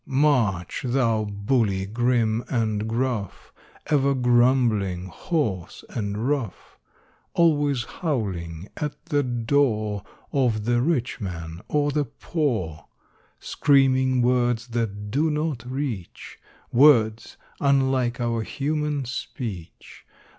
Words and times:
March, 0.07 0.81
thou 0.83 1.23
bully 1.25 1.85
grim 1.85 2.43
and 2.49 2.89
gruff, 2.89 3.53
Ever 3.85 4.15
grumbling, 4.15 5.05
hoarse, 5.05 5.83
and 5.91 6.27
rough! 6.27 6.79
Always 7.35 7.83
howling 7.83 8.67
at 8.77 8.95
the 9.05 9.21
door 9.21 10.01
Of 10.33 10.65
the 10.65 10.81
rich 10.81 11.19
man 11.21 11.61
or 11.67 11.91
the 11.91 12.05
poor; 12.05 12.85
Screaming 13.37 14.23
words 14.23 14.69
that 14.69 15.11
do 15.11 15.29
not 15.29 15.69
reach— 15.69 16.39
Words 16.71 17.37
unlike 17.59 18.19
our 18.19 18.41
human 18.41 19.05
speech. 19.05 20.07